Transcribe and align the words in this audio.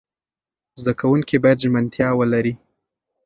زده 0.79 0.93
کوونکي 0.99 1.35
باید 1.43 1.61
ژمنتیا 1.63 2.09
ولري. 2.19 2.53